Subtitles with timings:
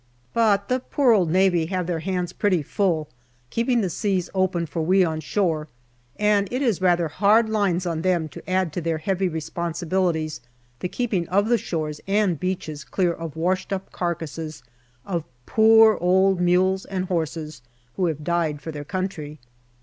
[0.33, 3.07] But the poor old Navy have their hands pretty full,
[3.51, 5.67] keeping the seas open for we on shore,
[6.17, 10.41] and it is rather hard lines on them to add to their heavy responsibilities
[10.79, 14.63] the keeping of the shores and beaches clear of washed up carcasses
[15.05, 17.61] of poor old mules and horses
[17.95, 19.37] who have died for their country.